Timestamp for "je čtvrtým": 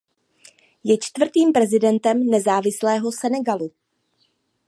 0.83-1.51